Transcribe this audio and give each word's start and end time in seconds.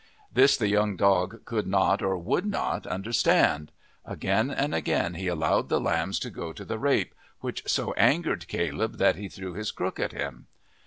This 0.33 0.57
the 0.57 0.67
young 0.67 0.95
dog 0.97 1.45
could 1.45 1.67
not 1.67 2.01
or 2.01 2.17
would 2.17 2.43
not 2.47 2.87
understand; 2.87 3.71
again 4.03 4.49
and 4.49 4.73
again 4.73 5.13
he 5.13 5.27
allowed 5.27 5.69
the 5.69 5.79
lambs 5.79 6.17
to 6.21 6.31
go 6.31 6.53
to 6.53 6.65
the 6.65 6.79
rape, 6.79 7.13
which 7.41 7.61
so 7.67 7.93
angered 7.93 8.47
Caleb 8.47 8.97
that 8.97 9.15
he 9.15 9.29
threw 9.29 9.53
his 9.53 9.69
crook 9.69 9.99
at 9.99 10.11
him. 10.11 10.47